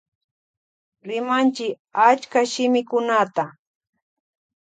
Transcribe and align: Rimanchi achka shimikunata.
Rimanchi 1.07 1.67
achka 2.07 2.39
shimikunata. 2.51 3.45